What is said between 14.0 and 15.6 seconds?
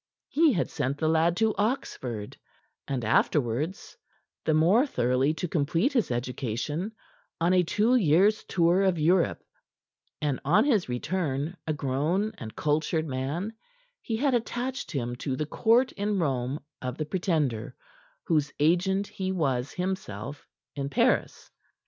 he had attached him to the